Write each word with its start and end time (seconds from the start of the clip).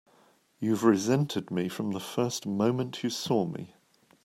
You've 0.59 0.83
resented 0.83 1.51
me 1.51 1.69
from 1.69 1.91
the 1.91 1.99
first 1.99 2.47
moment 2.47 3.03
you 3.03 3.11
saw 3.11 3.45
me! 3.45 3.75